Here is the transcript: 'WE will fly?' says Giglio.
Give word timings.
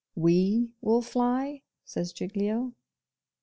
'WE 0.15 0.71
will 0.81 1.03
fly?' 1.03 1.61
says 1.85 2.11
Giglio. 2.11 2.73